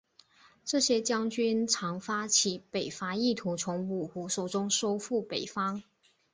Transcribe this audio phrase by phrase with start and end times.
[0.65, 5.83] 这些将军常发起北伐意图从五胡手中收复北方。